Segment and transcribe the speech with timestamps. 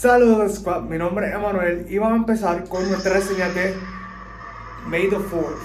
[0.00, 3.74] Saludos mi nombre es Emanuel y vamos a empezar con nuestra reseña de
[4.86, 5.58] May the 4th.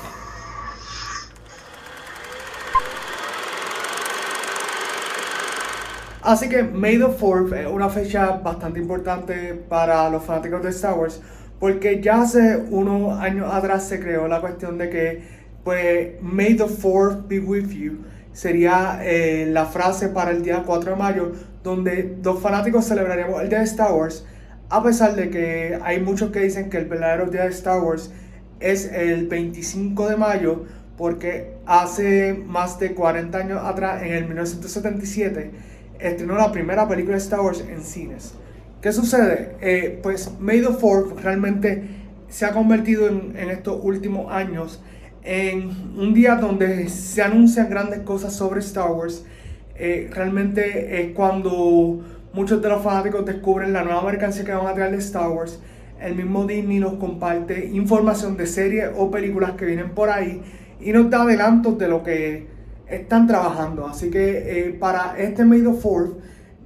[6.24, 10.96] Así que May the 4th es una fecha bastante importante para los fanáticos de Star
[10.96, 11.22] Wars
[11.60, 15.24] porque ya hace unos años atrás se creó la cuestión de que
[15.64, 18.00] pues May the 4th be with you
[18.34, 21.32] sería eh, la frase para el día 4 de mayo
[21.64, 24.26] donde los fanáticos celebraremos el día de Star Wars
[24.70, 28.12] a pesar de que hay muchos que dicen que el verdadero día de Star Wars
[28.60, 30.66] es el 25 de mayo
[30.98, 35.52] porque hace más de 40 años atrás, en el 1977,
[36.00, 38.34] estrenó la primera película de Star Wars en cines.
[38.82, 39.56] ¿Qué sucede?
[39.62, 41.84] Eh, pues May the 4 realmente
[42.30, 44.82] se ha convertido en, en, estos últimos años
[45.24, 49.26] en un día donde se anuncian grandes cosas sobre Star Wars.
[49.76, 52.02] Eh, realmente es cuando
[52.34, 55.60] muchos de los fanáticos descubren la nueva mercancía que van a traer de Star Wars.
[56.00, 60.42] El mismo Disney nos comparte información de series o películas que vienen por ahí
[60.82, 62.48] y nos da adelantos de lo que
[62.88, 63.88] están trabajando.
[63.88, 66.16] Así que eh, para este May the 4th,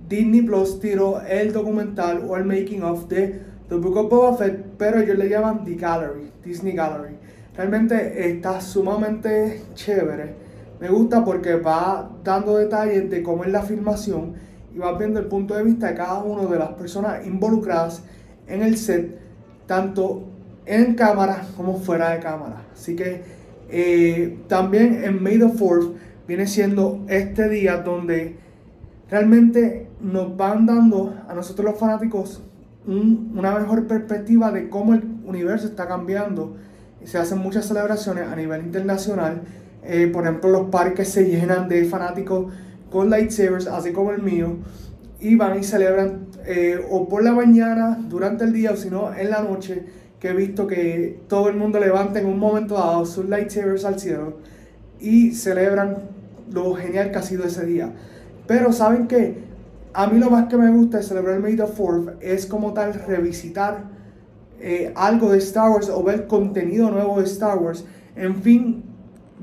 [0.10, 4.66] Disney Plus tiró el documental o el making of de The Book of Boba Fett,
[4.78, 7.18] pero ellos le llaman The Gallery, Disney Gallery.
[7.58, 10.36] Realmente está sumamente chévere.
[10.80, 14.36] Me gusta porque va dando detalles de cómo es la filmación
[14.76, 18.04] y vas viendo el punto de vista de cada una de las personas involucradas
[18.48, 19.20] en el set,
[19.66, 20.24] tanto
[20.68, 22.62] en cámara como fuera de cámara.
[22.74, 23.24] Así que
[23.70, 25.94] eh, también en May the 4th
[26.28, 28.38] viene siendo este día donde
[29.10, 32.44] realmente nos van dando a nosotros los fanáticos
[32.86, 36.56] una mejor perspectiva de cómo el universo está cambiando.
[37.04, 39.42] Se hacen muchas celebraciones a nivel internacional.
[39.84, 42.54] Eh, por ejemplo, los parques se llenan de fanáticos
[42.92, 44.58] con lightsabers, así como el mío,
[45.20, 49.14] y van y celebran eh, o por la mañana, durante el día, o si no,
[49.14, 49.84] en la noche,
[50.20, 54.00] que he visto que todo el mundo levanta en un momento dado sus lightsabers al
[54.00, 54.38] cielo
[55.00, 55.98] y celebran
[56.52, 57.92] lo genial que ha sido ese día.
[58.48, 59.44] Pero saben que
[59.94, 62.94] a mí lo más que me gusta de celebrar May the 4th es como tal
[62.94, 63.97] revisitar
[64.60, 67.86] eh, algo de Star Wars o ver contenido nuevo de Star Wars.
[68.16, 68.84] En fin,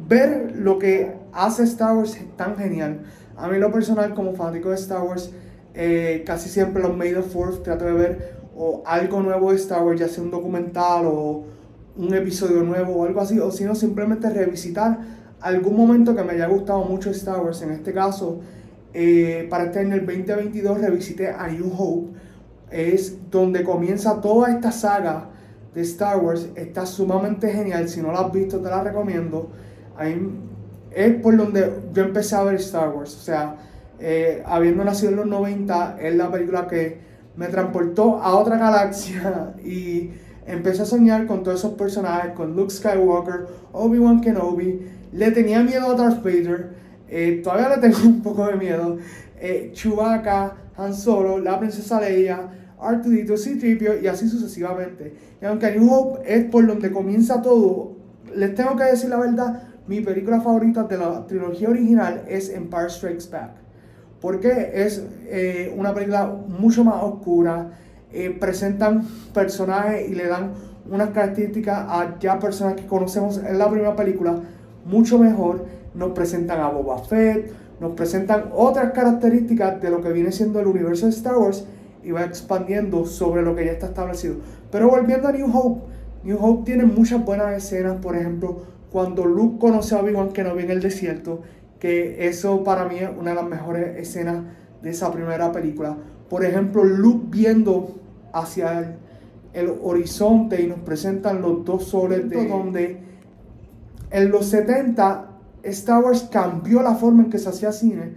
[0.08, 3.00] ver lo que hace Star Wars tan genial.
[3.36, 5.30] A mí lo personal, como fanático de Star Wars,
[5.74, 9.82] eh, casi siempre los May the Fourth trato de ver o algo nuevo de Star
[9.82, 11.44] Wars, ya sea un documental o
[11.96, 14.98] un episodio nuevo o algo así, o si no, simplemente revisitar
[15.40, 17.62] algún momento que me haya gustado mucho Star Wars.
[17.62, 18.40] En este caso,
[18.92, 22.16] eh, para este año, el 2022, revisité A New Hope.
[22.70, 25.30] Es donde comienza toda esta saga
[25.74, 26.48] de Star Wars.
[26.54, 27.88] Está sumamente genial.
[27.88, 29.50] Si no la has visto, te la recomiendo.
[29.96, 30.18] Ahí
[30.90, 33.14] es por donde yo empecé a ver Star Wars.
[33.16, 33.56] O sea,
[33.98, 36.98] eh, habiendo nacido en los 90, es la película que
[37.36, 40.10] me transportó a otra galaxia y
[40.46, 44.86] empecé a soñar con todos esos personajes, con Luke Skywalker, Obi-Wan Kenobi.
[45.12, 46.74] Le tenía miedo a Darth Vader,
[47.16, 48.98] eh, todavía le tengo un poco de miedo.
[49.40, 52.48] Eh, Chewbacca, Han Solo, la princesa Leia,
[52.80, 55.14] Arturito, C-3PO y así sucesivamente.
[55.40, 57.92] Y aunque New Hope es por donde comienza todo,
[58.34, 62.90] les tengo que decir la verdad, mi película favorita de la trilogía original es Empire
[62.90, 63.52] Strikes Back.
[64.20, 67.70] Porque es eh, una película mucho más oscura.
[68.38, 70.52] Presentan personajes y le dan
[70.88, 74.36] unas características a ya personas que conocemos en la primera película
[74.84, 75.66] mucho mejor.
[75.94, 80.66] Nos presentan a Boba Fett, nos presentan otras características de lo que viene siendo el
[80.66, 81.64] universo de Star Wars
[82.02, 84.36] y va expandiendo sobre lo que ya está establecido.
[84.70, 85.82] Pero volviendo a New Hope,
[86.24, 90.70] New Hope tiene muchas buenas escenas, por ejemplo, cuando Luke conoce a Obi-Wan Kenobi en
[90.70, 91.42] el desierto,
[91.78, 94.44] que eso para mí es una de las mejores escenas
[94.82, 95.96] de esa primera película.
[96.28, 97.96] Por ejemplo, Luke viendo
[98.32, 98.96] hacia
[99.52, 102.98] el, horizonte y nos presentan los dos soles de donde
[104.10, 105.33] en los 70
[105.64, 108.12] Star Wars cambió la forma en que se hacía cine,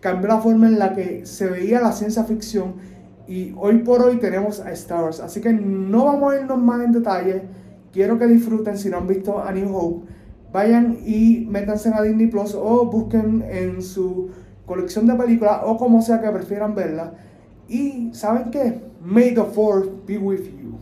[0.00, 2.74] cambió la forma en la que se veía la ciencia ficción
[3.26, 5.20] y hoy por hoy tenemos a Star Wars.
[5.20, 7.42] Así que no vamos a irnos más en detalle
[7.92, 10.06] quiero que disfruten, si no han visto A New Hope,
[10.52, 14.30] vayan y métanse a Disney Plus o busquen en su
[14.66, 17.14] colección de películas o como sea que prefieran verla.
[17.68, 18.80] Y ¿saben qué?
[19.02, 20.78] May the Fourth be with you.